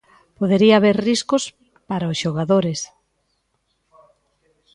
Podería 0.39 0.75
haber 0.77 0.95
riscos 1.09 1.43
para 1.89 2.09
os 2.11 2.19
xogadores. 2.23 2.79